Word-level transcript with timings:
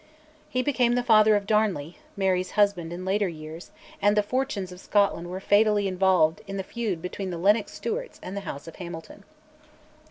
He 0.49 0.63
became 0.63 0.95
the 0.95 1.03
father 1.03 1.35
of 1.35 1.45
Darnley, 1.45 1.99
Mary's 2.17 2.49
husband 2.57 2.91
in 2.91 3.05
later 3.05 3.27
years, 3.27 3.69
and 4.01 4.17
the 4.17 4.23
fortunes 4.23 4.71
of 4.71 4.79
Scotland 4.79 5.29
were 5.29 5.39
fatally 5.39 5.87
involved 5.87 6.41
in 6.47 6.57
the 6.57 6.63
feud 6.63 7.03
between 7.03 7.29
the 7.29 7.37
Lennox 7.37 7.71
Stewarts 7.73 8.19
and 8.23 8.35
the 8.35 8.41
House 8.41 8.67
of 8.67 8.77
Hamilton. 8.77 9.23